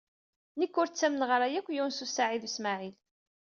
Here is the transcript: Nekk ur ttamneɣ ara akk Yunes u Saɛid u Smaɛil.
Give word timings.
Nekk 0.59 0.75
ur 0.81 0.87
ttamneɣ 0.89 1.29
ara 1.35 1.47
akk 1.59 1.67
Yunes 1.75 1.99
u 2.05 2.07
Saɛid 2.09 2.43
u 2.47 2.49
Smaɛil. 2.55 2.95